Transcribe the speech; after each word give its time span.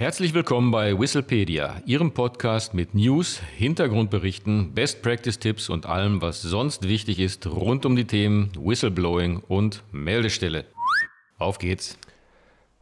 Herzlich 0.00 0.32
willkommen 0.32 0.70
bei 0.70 0.98
Whistlepedia, 0.98 1.82
Ihrem 1.84 2.12
Podcast 2.12 2.72
mit 2.72 2.94
News, 2.94 3.38
Hintergrundberichten, 3.58 4.72
Best 4.72 5.02
Practice 5.02 5.38
Tipps 5.38 5.68
und 5.68 5.84
allem, 5.84 6.22
was 6.22 6.40
sonst 6.40 6.88
wichtig 6.88 7.18
ist 7.20 7.46
rund 7.46 7.84
um 7.84 7.96
die 7.96 8.06
Themen 8.06 8.50
Whistleblowing 8.58 9.42
und 9.46 9.82
Meldestelle. 9.92 10.64
Auf 11.36 11.58
geht's. 11.58 11.98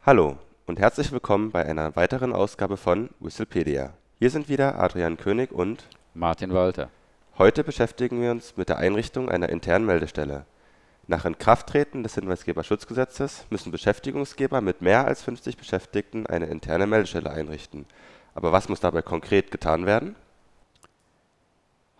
Hallo 0.06 0.38
und 0.66 0.78
herzlich 0.78 1.10
willkommen 1.10 1.50
bei 1.50 1.66
einer 1.66 1.96
weiteren 1.96 2.32
Ausgabe 2.32 2.76
von 2.76 3.10
Whistlepedia. 3.18 3.94
Hier 4.20 4.30
sind 4.30 4.48
wieder 4.48 4.78
Adrian 4.78 5.16
König 5.16 5.50
und 5.50 5.88
Martin 6.14 6.54
Walter. 6.54 6.88
Heute 7.36 7.64
beschäftigen 7.64 8.22
wir 8.22 8.30
uns 8.30 8.56
mit 8.56 8.68
der 8.68 8.78
Einrichtung 8.78 9.28
einer 9.28 9.48
internen 9.48 9.86
Meldestelle. 9.86 10.46
Nach 11.10 11.24
Inkrafttreten 11.24 12.02
des 12.02 12.16
Hinweisgeberschutzgesetzes 12.16 13.46
müssen 13.48 13.72
Beschäftigungsgeber 13.72 14.60
mit 14.60 14.82
mehr 14.82 15.06
als 15.06 15.22
50 15.22 15.56
Beschäftigten 15.56 16.26
eine 16.26 16.44
interne 16.46 16.86
Meldestelle 16.86 17.30
einrichten. 17.30 17.86
Aber 18.34 18.52
was 18.52 18.68
muss 18.68 18.80
dabei 18.80 19.00
konkret 19.00 19.50
getan 19.50 19.86
werden? 19.86 20.16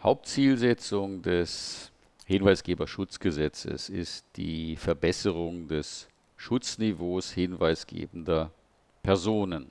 Hauptzielsetzung 0.02 1.22
des 1.22 1.90
Hinweisgeberschutzgesetzes 2.26 3.88
ist 3.88 4.26
die 4.36 4.76
Verbesserung 4.76 5.68
des 5.68 6.06
Schutzniveaus 6.36 7.32
hinweisgebender 7.32 8.50
Personen. 9.02 9.70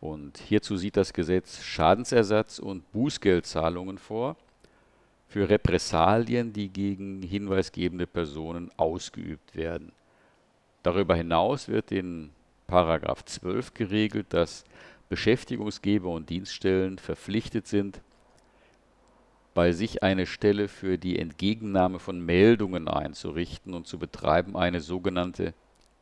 Und 0.00 0.38
hierzu 0.38 0.78
sieht 0.78 0.96
das 0.96 1.12
Gesetz 1.12 1.62
Schadensersatz 1.62 2.58
und 2.58 2.90
Bußgeldzahlungen 2.92 3.98
vor 3.98 4.36
für 5.34 5.48
Repressalien, 5.48 6.52
die 6.52 6.68
gegen 6.68 7.20
hinweisgebende 7.20 8.06
Personen 8.06 8.70
ausgeübt 8.76 9.56
werden. 9.56 9.90
Darüber 10.84 11.16
hinaus 11.16 11.66
wird 11.66 11.90
in 11.90 12.30
Paragraph 12.68 13.24
12 13.24 13.74
geregelt, 13.74 14.26
dass 14.28 14.62
Beschäftigungsgeber 15.08 16.08
und 16.08 16.30
Dienststellen 16.30 16.98
verpflichtet 16.98 17.66
sind, 17.66 18.00
bei 19.54 19.72
sich 19.72 20.04
eine 20.04 20.26
Stelle 20.26 20.68
für 20.68 20.98
die 20.98 21.18
Entgegennahme 21.18 21.98
von 21.98 22.24
Meldungen 22.24 22.86
einzurichten 22.86 23.74
und 23.74 23.88
zu 23.88 23.98
betreiben 23.98 24.56
eine 24.56 24.80
sogenannte 24.80 25.52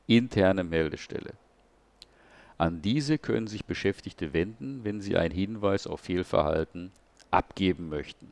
interne 0.06 0.62
Meldestelle. 0.62 1.32
An 2.58 2.82
diese 2.82 3.16
können 3.16 3.46
sich 3.46 3.64
Beschäftigte 3.64 4.34
wenden, 4.34 4.84
wenn 4.84 5.00
sie 5.00 5.16
einen 5.16 5.32
Hinweis 5.32 5.86
auf 5.86 6.00
Fehlverhalten 6.00 6.92
abgeben 7.30 7.88
möchten. 7.88 8.30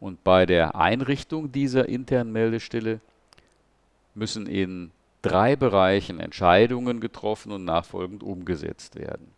Und 0.00 0.22
bei 0.24 0.46
der 0.46 0.76
Einrichtung 0.76 1.50
dieser 1.50 1.88
internen 1.88 2.32
Meldestelle 2.32 3.00
müssen 4.14 4.46
in 4.46 4.90
drei 5.22 5.56
Bereichen 5.56 6.20
Entscheidungen 6.20 7.00
getroffen 7.00 7.52
und 7.52 7.64
nachfolgend 7.64 8.22
umgesetzt 8.22 8.96
werden. 8.96 9.28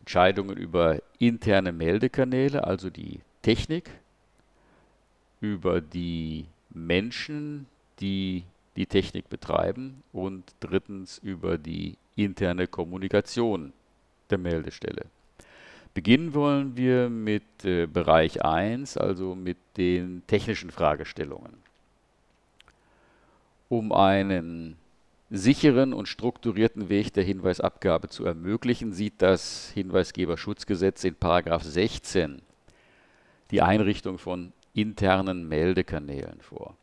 Entscheidungen 0.00 0.56
über 0.56 0.98
interne 1.18 1.72
Meldekanäle, 1.72 2.64
also 2.64 2.90
die 2.90 3.20
Technik, 3.42 3.90
über 5.40 5.80
die 5.80 6.46
Menschen, 6.70 7.66
die 8.00 8.44
die 8.76 8.86
Technik 8.86 9.28
betreiben 9.28 10.02
und 10.12 10.44
drittens 10.60 11.18
über 11.18 11.58
die 11.58 11.96
interne 12.16 12.66
Kommunikation 12.66 13.72
der 14.30 14.38
Meldestelle. 14.38 15.06
Beginnen 15.94 16.34
wollen 16.34 16.76
wir 16.76 17.08
mit 17.08 17.64
äh, 17.64 17.86
Bereich 17.86 18.44
1, 18.44 18.96
also 18.96 19.34
mit 19.34 19.58
den 19.76 20.22
technischen 20.26 20.70
Fragestellungen. 20.70 21.52
Um 23.68 23.92
einen 23.92 24.76
sicheren 25.30 25.92
und 25.92 26.08
strukturierten 26.08 26.88
Weg 26.88 27.12
der 27.12 27.24
Hinweisabgabe 27.24 28.08
zu 28.08 28.24
ermöglichen, 28.24 28.92
sieht 28.92 29.22
das 29.22 29.70
Hinweisgeberschutzgesetz 29.74 31.04
in 31.04 31.16
16 31.20 32.42
die 33.50 33.62
Einrichtung 33.62 34.18
von 34.18 34.52
internen 34.74 35.48
Meldekanälen 35.48 36.40
vor. 36.40 36.76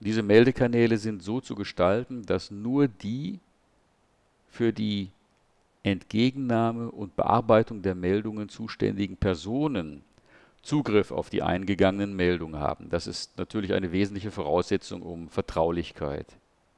Diese 0.00 0.22
Meldekanäle 0.22 0.98
sind 0.98 1.22
so 1.22 1.40
zu 1.40 1.54
gestalten, 1.54 2.26
dass 2.26 2.50
nur 2.50 2.88
die 2.88 3.40
für 4.50 4.72
die 4.72 5.10
Entgegennahme 5.84 6.90
und 6.90 7.14
Bearbeitung 7.14 7.82
der 7.82 7.94
Meldungen 7.94 8.48
zuständigen 8.48 9.16
Personen 9.16 10.02
Zugriff 10.62 11.12
auf 11.12 11.28
die 11.28 11.42
eingegangenen 11.42 12.16
Meldungen 12.16 12.58
haben. 12.58 12.88
Das 12.88 13.06
ist 13.06 13.36
natürlich 13.36 13.74
eine 13.74 13.92
wesentliche 13.92 14.30
Voraussetzung, 14.30 15.02
um 15.02 15.28
Vertraulichkeit 15.28 16.26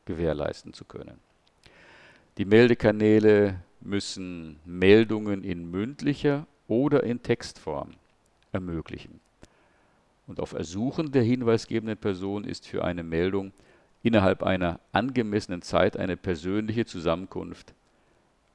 gewährleisten 0.07 0.73
zu 0.73 0.85
können. 0.85 1.19
Die 2.37 2.45
Meldekanäle 2.45 3.61
müssen 3.81 4.59
Meldungen 4.65 5.45
in 5.45 5.71
mündlicher 5.71 6.47
oder 6.67 7.05
in 7.05 7.23
Textform 7.23 7.93
ermöglichen. 8.51 9.21
Und 10.27 10.41
auf 10.41 10.53
Ersuchen 10.53 11.13
der 11.13 11.23
hinweisgebenden 11.23 11.97
Person 11.97 12.43
ist 12.43 12.67
für 12.67 12.83
eine 12.83 13.05
Meldung 13.05 13.53
innerhalb 14.03 14.43
einer 14.43 14.81
angemessenen 14.91 15.63
Zeit 15.63 15.97
eine 15.97 16.17
persönliche 16.17 16.87
Zusammenkunft 16.87 17.73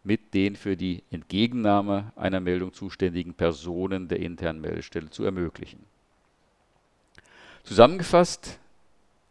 mit 0.04 0.34
den 0.34 0.56
für 0.56 0.76
die 0.76 1.04
Entgegennahme 1.12 2.12
einer 2.16 2.40
Meldung 2.40 2.74
zuständigen 2.74 3.34
Personen 3.34 4.08
der 4.08 4.20
internen 4.20 4.62
Meldestelle 4.62 5.10
zu 5.10 5.24
ermöglichen. 5.24 5.84
Zusammengefasst 7.64 8.60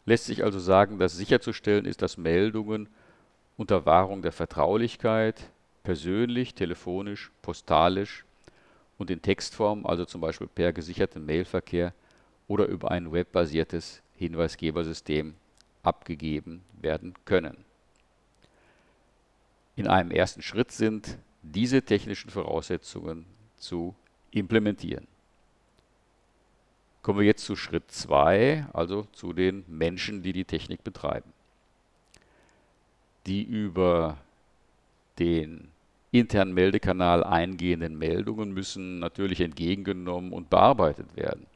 lässt 0.06 0.26
sich 0.26 0.44
also 0.44 0.60
sagen, 0.60 0.98
dass 0.98 1.16
sicherzustellen 1.16 1.84
ist, 1.84 2.02
dass 2.02 2.16
Meldungen 2.16 2.88
unter 3.56 3.84
Wahrung 3.84 4.22
der 4.22 4.32
Vertraulichkeit 4.32 5.50
persönlich, 5.82 6.54
telefonisch, 6.54 7.32
postalisch 7.42 8.24
und 8.96 9.10
in 9.10 9.22
Textform, 9.22 9.84
also 9.86 10.04
zum 10.04 10.20
Beispiel 10.20 10.46
per 10.46 10.72
gesicherten 10.72 11.26
Mailverkehr 11.26 11.92
oder 12.46 12.66
über 12.66 12.90
ein 12.90 13.12
webbasiertes 13.12 14.02
Hinweisgebersystem 14.16 15.34
abgegeben 15.82 16.62
werden 16.80 17.14
können 17.24 17.64
in 19.80 19.88
einem 19.88 20.10
ersten 20.10 20.42
Schritt 20.42 20.70
sind, 20.72 21.18
diese 21.42 21.82
technischen 21.82 22.30
Voraussetzungen 22.30 23.24
zu 23.56 23.94
implementieren. 24.30 25.06
Kommen 27.02 27.20
wir 27.20 27.26
jetzt 27.26 27.44
zu 27.44 27.56
Schritt 27.56 27.90
2, 27.90 28.66
also 28.74 29.06
zu 29.12 29.32
den 29.32 29.64
Menschen, 29.66 30.22
die 30.22 30.34
die 30.34 30.44
Technik 30.44 30.84
betreiben. 30.84 31.32
Die 33.26 33.42
über 33.42 34.18
den 35.18 35.68
internen 36.12 36.52
Meldekanal 36.52 37.24
eingehenden 37.24 37.96
Meldungen 37.96 38.52
müssen 38.52 38.98
natürlich 38.98 39.40
entgegengenommen 39.40 40.32
und 40.32 40.50
bearbeitet 40.50 41.16
werden. 41.16 41.46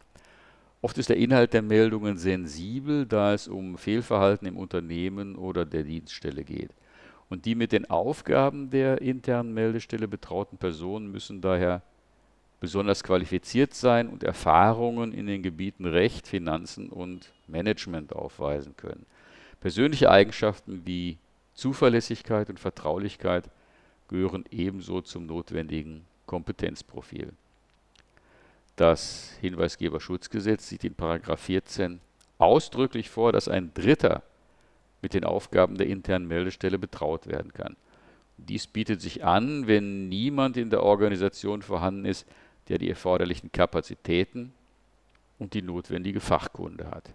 Oft 0.80 0.96
ist 0.96 1.10
der 1.10 1.16
Inhalt 1.16 1.52
der 1.52 1.62
Meldungen 1.62 2.16
sensibel, 2.16 3.04
da 3.04 3.34
es 3.34 3.48
um 3.48 3.76
Fehlverhalten 3.76 4.46
im 4.46 4.56
Unternehmen 4.56 5.36
oder 5.36 5.66
der 5.66 5.82
Dienststelle 5.82 6.44
geht. 6.44 6.70
Und 7.30 7.46
die 7.46 7.54
mit 7.54 7.72
den 7.72 7.88
Aufgaben 7.90 8.70
der 8.70 9.00
internen 9.00 9.54
Meldestelle 9.54 10.08
betrauten 10.08 10.58
Personen 10.58 11.10
müssen 11.10 11.40
daher 11.40 11.82
besonders 12.60 13.02
qualifiziert 13.02 13.74
sein 13.74 14.08
und 14.08 14.22
Erfahrungen 14.22 15.12
in 15.12 15.26
den 15.26 15.42
Gebieten 15.42 15.84
Recht, 15.84 16.26
Finanzen 16.26 16.88
und 16.88 17.32
Management 17.46 18.14
aufweisen 18.14 18.74
können. 18.76 19.04
Persönliche 19.60 20.10
Eigenschaften 20.10 20.82
wie 20.84 21.18
Zuverlässigkeit 21.54 22.50
und 22.50 22.58
Vertraulichkeit 22.58 23.50
gehören 24.08 24.44
ebenso 24.50 25.00
zum 25.00 25.26
notwendigen 25.26 26.04
Kompetenzprofil. 26.26 27.32
Das 28.76 29.34
Hinweisgeberschutzgesetz 29.40 30.68
sieht 30.68 30.84
in 30.84 30.94
14 30.96 32.00
ausdrücklich 32.38 33.08
vor, 33.08 33.32
dass 33.32 33.48
ein 33.48 33.72
Dritter 33.74 34.22
mit 35.04 35.14
den 35.14 35.24
Aufgaben 35.24 35.76
der 35.76 35.86
internen 35.86 36.26
Meldestelle 36.26 36.78
betraut 36.78 37.28
werden 37.28 37.52
kann. 37.52 37.76
Dies 38.38 38.66
bietet 38.66 39.00
sich 39.00 39.22
an, 39.22 39.68
wenn 39.68 40.08
niemand 40.08 40.56
in 40.56 40.70
der 40.70 40.82
Organisation 40.82 41.62
vorhanden 41.62 42.06
ist, 42.06 42.26
der 42.68 42.78
die 42.78 42.88
erforderlichen 42.88 43.52
Kapazitäten 43.52 44.52
und 45.38 45.54
die 45.54 45.62
notwendige 45.62 46.20
Fachkunde 46.20 46.90
hat. 46.90 47.10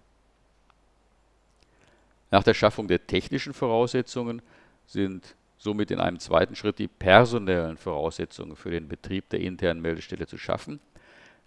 Nach 2.32 2.44
der 2.44 2.54
Schaffung 2.54 2.88
der 2.88 3.08
technischen 3.08 3.54
Voraussetzungen 3.54 4.42
sind 4.86 5.36
somit 5.58 5.90
in 5.90 6.00
einem 6.00 6.20
zweiten 6.20 6.56
Schritt 6.56 6.78
die 6.78 6.88
personellen 6.88 7.76
Voraussetzungen 7.76 8.56
für 8.56 8.70
den 8.70 8.88
Betrieb 8.88 9.30
der 9.30 9.40
internen 9.40 9.82
Meldestelle 9.82 10.28
zu 10.28 10.38
schaffen. 10.38 10.80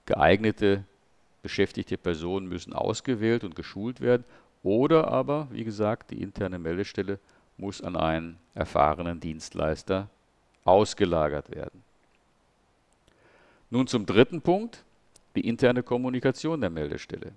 Geeignete 0.07 0.85
beschäftigte 1.43 1.97
Personen 1.97 2.49
müssen 2.49 2.73
ausgewählt 2.73 3.45
und 3.45 3.55
geschult 3.55 4.01
werden 4.01 4.25
oder 4.63 5.09
aber, 5.09 5.49
wie 5.51 5.65
gesagt, 5.65 6.11
die 6.11 6.23
interne 6.23 6.59
Meldestelle 6.59 7.19
muss 7.57 7.81
an 7.83 7.97
einen 7.97 8.39
erfahrenen 8.55 9.21
Dienstleister 9.21 10.09
ausgelagert 10.65 11.51
werden. 11.55 11.83
Nun 13.71 13.87
zum 13.87 14.07
dritten 14.07 14.41
Punkt, 14.43 14.85
die 15.35 15.49
interne 15.49 15.83
Kommunikation 15.83 16.61
der 16.61 16.71
Meldestelle. 16.71 17.33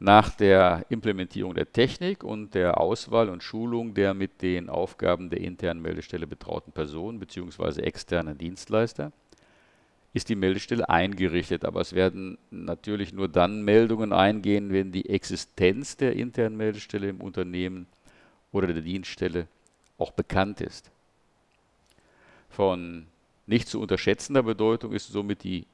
nach 0.00 0.30
der 0.30 0.86
Implementierung 0.90 1.54
der 1.54 1.72
Technik 1.72 2.22
und 2.22 2.54
der 2.54 2.80
Auswahl 2.80 3.28
und 3.28 3.42
Schulung 3.42 3.94
der 3.94 4.14
mit 4.14 4.42
den 4.42 4.68
Aufgaben 4.68 5.28
der 5.28 5.40
internen 5.40 5.82
Meldestelle 5.82 6.26
betrauten 6.26 6.72
Personen 6.72 7.18
bzw. 7.18 7.80
externen 7.82 8.38
Dienstleister 8.38 9.12
ist 10.12 10.28
die 10.28 10.36
Meldestelle 10.36 10.88
eingerichtet. 10.88 11.64
Aber 11.64 11.80
es 11.80 11.92
werden 11.92 12.38
natürlich 12.50 13.12
nur 13.12 13.28
dann 13.28 13.62
Meldungen 13.62 14.12
eingehen, 14.12 14.72
wenn 14.72 14.92
die 14.92 15.08
Existenz 15.08 15.96
der 15.96 16.14
internen 16.14 16.56
Meldestelle 16.56 17.08
im 17.08 17.20
Unternehmen 17.20 17.86
oder 18.52 18.68
der 18.68 18.82
Dienststelle 18.82 19.46
auch 19.98 20.12
bekannt 20.12 20.60
ist. 20.60 20.90
Von 22.48 23.06
nicht 23.46 23.68
zu 23.68 23.80
unterschätzender 23.80 24.42
Bedeutung 24.42 24.92
ist 24.92 25.08
somit 25.08 25.44
die 25.44 25.66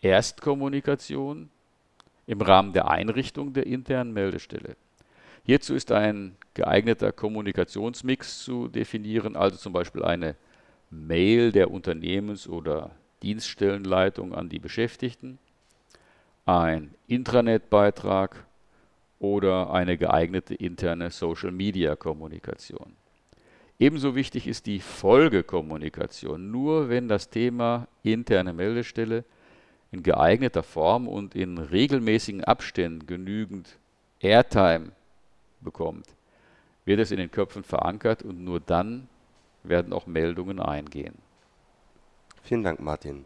Erstkommunikation 0.00 1.50
im 2.26 2.40
Rahmen 2.40 2.72
der 2.72 2.90
Einrichtung 2.90 3.52
der 3.52 3.66
internen 3.66 4.12
Meldestelle. 4.12 4.76
Hierzu 5.44 5.74
ist 5.74 5.92
ein 5.92 6.36
geeigneter 6.54 7.12
Kommunikationsmix 7.12 8.44
zu 8.44 8.68
definieren, 8.68 9.36
also 9.36 9.56
zum 9.56 9.74
Beispiel 9.74 10.02
eine 10.02 10.36
Mail 10.90 11.52
der 11.52 11.70
Unternehmens- 11.70 12.48
oder 12.48 12.90
Dienststellenleitung 13.22 14.34
an 14.34 14.48
die 14.48 14.58
Beschäftigten, 14.58 15.38
ein 16.46 16.94
Intranet-Beitrag 17.06 18.44
oder 19.18 19.72
eine 19.72 19.96
geeignete 19.96 20.54
interne 20.54 21.10
Social-Media-Kommunikation. 21.10 22.96
Ebenso 23.78 24.14
wichtig 24.14 24.46
ist 24.46 24.66
die 24.66 24.80
Folgekommunikation. 24.80 26.50
Nur 26.50 26.88
wenn 26.88 27.08
das 27.08 27.30
Thema 27.30 27.88
interne 28.02 28.52
Meldestelle 28.52 29.24
in 29.90 30.02
geeigneter 30.02 30.62
Form 30.62 31.08
und 31.08 31.34
in 31.34 31.58
regelmäßigen 31.58 32.44
Abständen 32.44 33.06
genügend 33.06 33.78
Airtime 34.20 34.92
bekommt, 35.60 36.06
wird 36.84 37.00
es 37.00 37.10
in 37.10 37.18
den 37.18 37.30
Köpfen 37.30 37.64
verankert 37.64 38.22
und 38.22 38.44
nur 38.44 38.60
dann 38.60 39.08
werden 39.62 39.92
auch 39.92 40.06
Meldungen 40.06 40.60
eingehen. 40.60 41.14
Vielen 42.44 42.62
Dank, 42.62 42.78
Martin. 42.78 43.24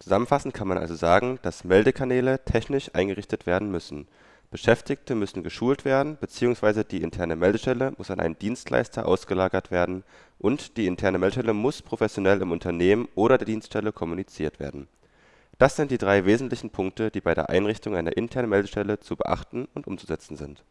Zusammenfassend 0.00 0.54
kann 0.54 0.66
man 0.66 0.76
also 0.76 0.96
sagen, 0.96 1.38
dass 1.42 1.62
Meldekanäle 1.62 2.44
technisch 2.44 2.90
eingerichtet 2.94 3.46
werden 3.46 3.70
müssen. 3.70 4.08
Beschäftigte 4.50 5.14
müssen 5.14 5.44
geschult 5.44 5.84
werden 5.84 6.16
bzw. 6.16 6.82
die 6.82 7.02
interne 7.02 7.36
Meldestelle 7.36 7.92
muss 7.96 8.10
an 8.10 8.18
einen 8.18 8.36
Dienstleister 8.36 9.06
ausgelagert 9.06 9.70
werden 9.70 10.02
und 10.40 10.76
die 10.76 10.86
interne 10.86 11.18
Meldestelle 11.18 11.54
muss 11.54 11.80
professionell 11.80 12.42
im 12.42 12.50
Unternehmen 12.50 13.06
oder 13.14 13.38
der 13.38 13.46
Dienststelle 13.46 13.92
kommuniziert 13.92 14.58
werden. 14.58 14.88
Das 15.58 15.76
sind 15.76 15.92
die 15.92 15.98
drei 15.98 16.24
wesentlichen 16.24 16.70
Punkte, 16.70 17.12
die 17.12 17.20
bei 17.20 17.34
der 17.34 17.50
Einrichtung 17.50 17.94
einer 17.94 18.16
internen 18.16 18.48
Meldestelle 18.48 18.98
zu 18.98 19.14
beachten 19.14 19.68
und 19.74 19.86
umzusetzen 19.86 20.36
sind. 20.36 20.64